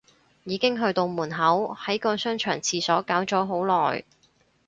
[0.45, 4.03] 已經去到門口，喺個商場廁所搞咗好耐